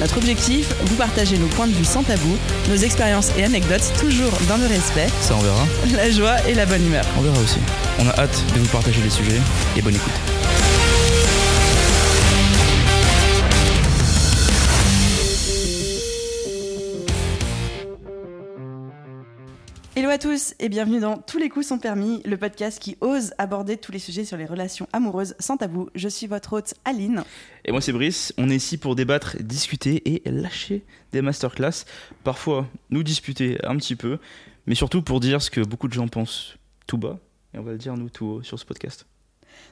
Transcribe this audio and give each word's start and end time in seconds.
Notre 0.00 0.18
objectif, 0.18 0.66
vous 0.86 0.96
partager 0.96 1.38
nos 1.38 1.46
points 1.46 1.66
de 1.66 1.72
vue 1.72 1.84
sans 1.84 2.02
tabou, 2.02 2.36
nos 2.68 2.76
expériences 2.76 3.30
et 3.38 3.44
anecdotes 3.44 3.92
toujours 3.98 4.32
dans 4.48 4.56
le 4.56 4.66
respect, 4.66 5.06
Ça 5.20 5.34
on 5.36 5.40
verra. 5.40 5.66
la 5.96 6.10
joie 6.10 6.36
et 6.48 6.54
la 6.54 6.66
bonne 6.66 6.84
humeur. 6.84 7.04
On 7.18 7.22
verra 7.22 7.38
aussi. 7.40 7.58
On 8.00 8.08
a 8.08 8.12
hâte 8.20 8.42
de 8.54 8.60
vous 8.60 8.68
partager 8.68 9.00
les 9.02 9.10
sujets 9.10 9.40
et 9.76 9.82
bonne 9.82 9.94
écoute. 9.94 10.33
À 20.14 20.18
tous 20.18 20.54
et 20.60 20.68
bienvenue 20.68 21.00
dans 21.00 21.16
Tous 21.18 21.38
les 21.38 21.48
coups 21.48 21.66
sont 21.66 21.80
permis, 21.80 22.22
le 22.24 22.36
podcast 22.36 22.78
qui 22.78 22.96
ose 23.00 23.32
aborder 23.36 23.76
tous 23.76 23.90
les 23.90 23.98
sujets 23.98 24.24
sur 24.24 24.36
les 24.36 24.44
relations 24.44 24.86
amoureuses 24.92 25.34
sans 25.40 25.56
tabou. 25.56 25.88
Je 25.96 26.08
suis 26.08 26.28
votre 26.28 26.52
hôte 26.52 26.74
Aline. 26.84 27.24
Et 27.64 27.72
moi 27.72 27.80
c'est 27.80 27.90
Brice, 27.90 28.32
on 28.38 28.48
est 28.48 28.54
ici 28.54 28.78
pour 28.78 28.94
débattre, 28.94 29.36
discuter 29.42 30.08
et 30.08 30.22
lâcher 30.30 30.84
des 31.10 31.20
masterclass. 31.20 31.84
Parfois 32.22 32.68
nous 32.90 33.02
disputer 33.02 33.58
un 33.64 33.76
petit 33.76 33.96
peu, 33.96 34.18
mais 34.66 34.76
surtout 34.76 35.02
pour 35.02 35.18
dire 35.18 35.42
ce 35.42 35.50
que 35.50 35.62
beaucoup 35.62 35.88
de 35.88 35.94
gens 35.94 36.06
pensent 36.06 36.58
tout 36.86 36.96
bas. 36.96 37.18
Et 37.52 37.58
on 37.58 37.64
va 37.64 37.72
le 37.72 37.78
dire 37.78 37.96
nous 37.96 38.08
tout 38.08 38.26
haut 38.26 38.42
sur 38.44 38.56
ce 38.56 38.64
podcast. 38.64 39.06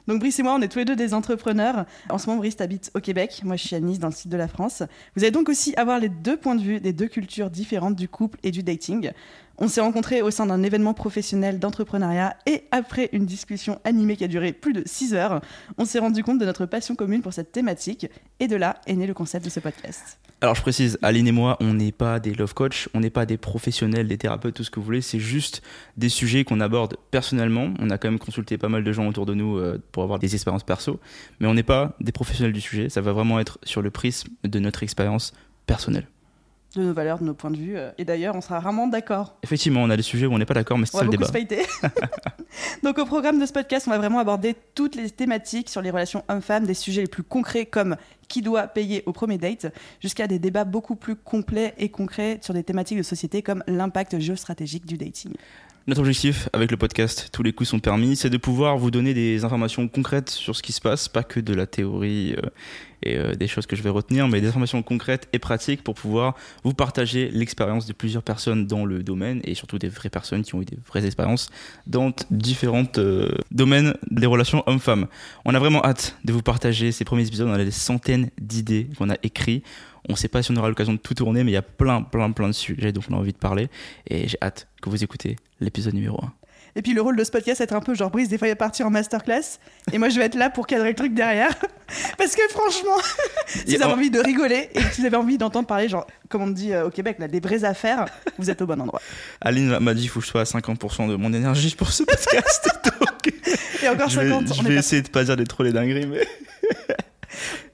Donc 0.07 0.19
Brice 0.19 0.39
et 0.39 0.43
moi, 0.43 0.55
on 0.55 0.61
est 0.61 0.67
tous 0.67 0.79
les 0.79 0.85
deux 0.85 0.95
des 0.95 1.13
entrepreneurs. 1.13 1.85
En 2.09 2.17
ce 2.17 2.27
moment, 2.27 2.39
Brice 2.39 2.59
habite 2.59 2.91
au 2.93 2.99
Québec, 2.99 3.41
moi 3.43 3.55
je 3.55 3.67
suis 3.67 3.75
à 3.75 3.79
Nice, 3.79 3.99
dans 3.99 4.09
le 4.09 4.13
sud 4.13 4.31
de 4.31 4.37
la 4.37 4.47
France. 4.47 4.83
Vous 5.15 5.23
allez 5.23 5.31
donc 5.31 5.49
aussi 5.49 5.73
avoir 5.75 5.99
les 5.99 6.09
deux 6.09 6.37
points 6.37 6.55
de 6.55 6.61
vue 6.61 6.79
des 6.79 6.93
deux 6.93 7.07
cultures 7.07 7.49
différentes 7.49 7.95
du 7.95 8.07
couple 8.07 8.39
et 8.43 8.51
du 8.51 8.63
dating. 8.63 9.11
On 9.59 9.67
s'est 9.67 9.81
rencontrés 9.81 10.23
au 10.23 10.31
sein 10.31 10.47
d'un 10.47 10.63
événement 10.63 10.95
professionnel 10.95 11.59
d'entrepreneuriat 11.59 12.35
et 12.47 12.63
après 12.71 13.09
une 13.13 13.25
discussion 13.25 13.79
animée 13.83 14.17
qui 14.17 14.23
a 14.23 14.27
duré 14.27 14.51
plus 14.51 14.73
de 14.73 14.81
6 14.85 15.13
heures, 15.13 15.41
on 15.77 15.85
s'est 15.85 15.99
rendu 15.99 16.23
compte 16.23 16.39
de 16.39 16.45
notre 16.45 16.65
passion 16.65 16.95
commune 16.95 17.21
pour 17.21 17.33
cette 17.33 17.51
thématique 17.51 18.07
et 18.39 18.47
de 18.47 18.55
là 18.55 18.81
est 18.87 18.95
né 18.95 19.05
le 19.05 19.13
concept 19.13 19.45
de 19.45 19.51
ce 19.51 19.59
podcast. 19.59 20.17
Alors 20.41 20.55
je 20.55 20.61
précise, 20.61 20.97
Aline 21.01 21.27
et 21.27 21.31
moi, 21.31 21.55
on 21.61 21.73
n'est 21.73 21.93
pas 21.93 22.19
des 22.19 22.33
love 22.33 22.53
coach, 22.53 22.89
on 22.93 22.99
n'est 22.99 23.09
pas 23.09 23.25
des 23.25 23.37
professionnels, 23.37 24.07
des 24.07 24.17
thérapeutes, 24.17 24.55
tout 24.55 24.63
ce 24.65 24.71
que 24.71 24.79
vous 24.79 24.85
voulez, 24.85 25.01
c'est 25.01 25.19
juste 25.19 25.61
des 25.95 26.09
sujets 26.09 26.43
qu'on 26.43 26.59
aborde 26.59 26.97
personnellement. 27.11 27.73
On 27.79 27.89
a 27.91 27.97
quand 27.97 28.09
même 28.09 28.19
consulté 28.19 28.57
pas 28.57 28.67
mal 28.67 28.83
de 28.83 28.91
gens 28.91 29.07
autour 29.07 29.25
de 29.25 29.35
nous 29.35 29.57
euh, 29.57 29.72
pour 29.91 30.03
avoir 30.03 30.19
des 30.19 30.33
expériences 30.35 30.63
perso, 30.63 30.99
mais 31.39 31.47
on 31.47 31.53
n'est 31.53 31.63
pas 31.63 31.95
des 31.99 32.11
professionnels 32.11 32.53
du 32.53 32.61
sujet, 32.61 32.89
ça 32.89 33.01
va 33.01 33.11
vraiment 33.13 33.39
être 33.39 33.59
sur 33.63 33.81
le 33.81 33.91
prisme 33.91 34.29
de 34.43 34.59
notre 34.59 34.83
expérience 34.83 35.33
personnelle. 35.65 36.07
De 36.75 36.81
nos 36.81 36.93
valeurs, 36.93 37.19
de 37.19 37.23
nos 37.25 37.35
points 37.35 37.51
de 37.51 37.57
vue. 37.57 37.77
euh, 37.77 37.91
Et 37.99 38.03
d'ailleurs, 38.05 38.33
on 38.35 38.41
sera 38.41 38.59
rarement 38.59 38.87
d'accord. 38.87 39.37
Effectivement, 39.43 39.83
on 39.83 39.91
a 39.91 39.95
des 39.95 40.01
sujets 40.01 40.25
où 40.25 40.33
on 40.33 40.39
n'est 40.39 40.45
pas 40.45 40.55
d'accord, 40.55 40.79
mais 40.79 40.87
c'est 40.87 40.97
ça 40.97 41.03
le 41.03 41.09
débat. 41.11 41.27
se. 41.27 41.31
Donc 42.83 42.97
au 42.97 43.05
programme 43.05 43.39
de 43.39 43.45
ce 43.45 43.53
podcast, 43.53 43.87
on 43.87 43.91
va 43.91 43.99
vraiment 43.99 44.17
aborder 44.19 44.55
toutes 44.73 44.95
les 44.95 45.09
thématiques 45.11 45.69
sur 45.69 45.81
les 45.83 45.91
relations 45.91 46.23
hommes-femmes, 46.29 46.65
des 46.65 46.73
sujets 46.73 47.01
les 47.01 47.07
plus 47.07 47.21
concrets 47.21 47.67
comme 47.67 47.95
qui 48.27 48.41
doit 48.41 48.67
payer 48.67 49.03
au 49.05 49.13
premier 49.13 49.37
date, 49.37 49.67
jusqu'à 50.01 50.25
des 50.25 50.39
débats 50.39 50.63
beaucoup 50.65 50.95
plus 50.95 51.15
complets 51.15 51.75
et 51.77 51.89
concrets 51.89 52.39
sur 52.41 52.55
des 52.55 52.63
thématiques 52.63 52.97
de 52.97 53.03
société 53.03 53.43
comme 53.43 53.63
l'impact 53.67 54.19
géostratégique 54.19 54.87
du 54.87 54.97
dating. 54.97 55.33
Notre 55.85 55.99
objectif 55.99 56.47
avec 56.53 56.71
le 56.71 56.77
podcast 56.77 57.27
Tous 57.33 57.43
les 57.43 57.51
coups 57.51 57.69
sont 57.69 57.81
permis, 57.81 58.15
c'est 58.15 58.29
de 58.29 58.37
pouvoir 58.37 58.77
vous 58.77 58.89
donner 58.89 59.13
des 59.13 59.43
informations 59.43 59.89
concrètes 59.89 60.29
sur 60.29 60.55
ce 60.55 60.63
qui 60.63 60.71
se 60.71 60.79
passe, 60.79 61.09
pas 61.09 61.23
que 61.23 61.41
de 61.41 61.53
la 61.53 61.67
théorie 61.67 62.37
euh, 62.37 62.49
et 63.01 63.17
euh, 63.17 63.35
des 63.35 63.49
choses 63.49 63.65
que 63.65 63.75
je 63.75 63.83
vais 63.83 63.89
retenir, 63.89 64.29
mais 64.29 64.39
des 64.39 64.47
informations 64.47 64.81
concrètes 64.81 65.27
et 65.33 65.39
pratiques 65.39 65.83
pour 65.83 65.95
pouvoir 65.95 66.35
vous 66.63 66.73
partager 66.73 67.29
l'expérience 67.31 67.85
de 67.85 67.91
plusieurs 67.91 68.23
personnes 68.23 68.65
dans 68.65 68.85
le 68.85 69.03
domaine 69.03 69.41
et 69.43 69.55
surtout 69.55 69.77
des 69.77 69.89
vraies 69.89 70.09
personnes 70.09 70.43
qui 70.43 70.55
ont 70.55 70.61
eu 70.61 70.65
des 70.65 70.77
vraies 70.87 71.05
expériences 71.05 71.49
dans 71.85 72.13
différents 72.31 72.85
domaines 73.51 73.93
des 74.09 74.25
relations 74.25 74.63
hommes-femmes. 74.67 75.07
On 75.43 75.53
a 75.53 75.59
vraiment 75.59 75.83
hâte 75.83 76.15
de 76.23 76.31
vous 76.31 76.43
partager 76.43 76.93
ces 76.93 77.03
premiers 77.03 77.27
épisodes, 77.27 77.49
on 77.49 77.53
a 77.53 77.65
des 77.65 77.71
centaines 77.71 78.29
d'idées 78.39 78.87
qu'on 78.97 79.09
a 79.09 79.17
écrites. 79.21 79.65
On 80.09 80.13
ne 80.13 80.17
sait 80.17 80.27
pas 80.27 80.43
si 80.43 80.51
on 80.51 80.55
aura 80.57 80.67
l'occasion 80.69 80.93
de 80.93 80.97
tout 80.99 81.13
tourner, 81.13 81.43
mais 81.43 81.51
il 81.51 81.55
y 81.55 81.57
a 81.57 81.61
plein, 81.61 82.01
plein, 82.01 82.31
plein 82.31 82.47
de 82.47 82.53
sujets 82.53 82.91
dont 82.91 83.01
on 83.09 83.13
a 83.13 83.17
envie 83.17 83.33
de 83.33 83.37
parler. 83.37 83.69
Et 84.09 84.27
j'ai 84.27 84.37
hâte 84.41 84.67
que 84.81 84.89
vous 84.89 85.03
écoutez 85.03 85.37
l'épisode 85.61 85.93
numéro 85.93 86.19
1. 86.23 86.33
Et 86.75 86.81
puis 86.81 86.93
le 86.93 87.01
rôle 87.01 87.15
de 87.15 87.23
ce 87.23 87.29
podcast, 87.29 87.59
c'est 87.59 87.65
être 87.65 87.73
un 87.75 87.81
peu 87.81 87.93
genre 87.93 88.09
Brice, 88.09 88.29
des 88.29 88.39
fois 88.39 88.47
il 88.47 88.51
est 88.51 88.55
parti 88.55 88.81
en 88.81 88.89
masterclass, 88.89 89.59
et 89.91 89.99
moi 89.99 90.09
je 90.09 90.17
vais 90.17 90.25
être 90.25 90.33
là 90.33 90.49
pour 90.49 90.65
cadrer 90.65 90.89
le 90.89 90.95
truc 90.95 91.13
derrière. 91.13 91.53
Parce 92.17 92.35
que 92.35 92.41
franchement, 92.49 92.97
si 93.45 93.75
vous 93.75 93.83
avez 93.83 93.93
en- 93.93 93.95
envie 93.95 94.09
de 94.09 94.19
rigoler 94.19 94.69
et 94.73 94.81
si 94.91 95.01
vous 95.01 95.05
avez 95.05 95.15
envie 95.17 95.37
d'entendre 95.37 95.67
parler, 95.67 95.87
genre, 95.87 96.07
comme 96.29 96.41
on 96.41 96.47
dit 96.47 96.73
euh, 96.73 96.87
au 96.87 96.89
Québec, 96.89 97.17
là, 97.19 97.27
des 97.27 97.39
vraies 97.41 97.63
affaires, 97.63 98.05
vous 98.39 98.49
êtes 98.49 98.59
au 98.63 98.65
bon 98.65 98.81
endroit. 98.81 99.01
Aline 99.41 99.77
m'a 99.77 99.93
dit 99.93 100.01
il 100.05 100.07
faut 100.09 100.19
que 100.19 100.25
je 100.25 100.31
sois 100.31 100.41
à 100.41 100.45
50% 100.45 101.09
de 101.09 101.15
mon 101.15 101.31
énergie 101.31 101.75
pour 101.77 101.91
ce 101.91 102.01
podcast. 102.03 102.67
Donc, 102.99 103.31
Et 103.83 103.87
encore 103.89 104.09
je 104.09 104.19
vais, 104.19 104.29
50, 104.31 104.47
je 104.55 104.59
on 104.59 104.63
vais 104.63 104.71
est 104.71 104.73
pas 104.73 104.79
essayer 104.79 105.01
de 105.03 105.09
pas 105.09 105.23
dire 105.25 105.37
des 105.37 105.43
trop 105.45 105.61
les 105.61 105.73
dingueries, 105.73 106.07
mais 106.07 106.25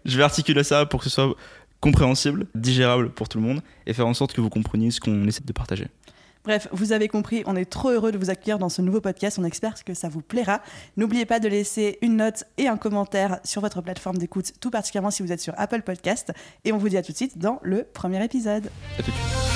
je 0.04 0.18
vais 0.18 0.24
articuler 0.24 0.64
ça 0.66 0.86
pour 0.86 1.00
que 1.00 1.06
ce 1.06 1.10
soit 1.16 1.34
compréhensible, 1.82 2.48
digérable 2.56 3.10
pour 3.12 3.30
tout 3.30 3.38
le 3.38 3.44
monde 3.44 3.62
et 3.86 3.94
faire 3.94 4.08
en 4.08 4.14
sorte 4.14 4.34
que 4.34 4.42
vous 4.42 4.50
compreniez 4.50 4.92
ce 4.92 5.00
qu'on 5.00 5.28
essaie 5.28 5.44
de 5.44 5.54
partager. 5.54 5.88
Bref, 6.46 6.68
vous 6.72 6.94
avez 6.94 7.10
compris, 7.10 7.44
on 7.46 7.56
est 7.56 7.70
trop 7.70 7.90
heureux 7.90 8.12
de 8.12 8.18
vous 8.18 8.30
accueillir 8.30 8.60
dans 8.60 8.70
ce 8.70 8.82
nouveau 8.82 9.02
podcast. 9.02 9.38
On 9.40 9.44
espère 9.44 9.84
que 9.84 9.94
ça 9.94 10.08
vous 10.08 10.22
plaira. 10.22 10.62
N'oubliez 10.96 11.26
pas 11.26 11.40
de 11.40 11.50
laisser 11.50 11.98
une 12.02 12.16
note 12.18 12.46
et 12.58 12.68
un 12.68 12.78
commentaire 12.78 13.40
sur 13.44 13.62
votre 13.62 13.82
plateforme 13.82 14.18
d'écoute, 14.18 14.54
tout 14.62 14.72
particulièrement 14.72 15.12
si 15.12 15.22
vous 15.22 15.32
êtes 15.32 15.42
sur 15.42 15.54
Apple 15.58 15.82
Podcast. 15.82 16.32
Et 16.64 16.72
on 16.72 16.78
vous 16.78 16.90
dit 16.90 16.98
à 16.98 17.04
tout 17.04 17.12
de 17.12 17.18
suite 17.18 17.38
dans 17.38 17.60
le 17.62 17.84
premier 17.84 18.24
épisode. 18.24 18.70
À 18.98 19.04
tout 19.04 19.12
de 19.12 19.16
suite. 19.16 19.49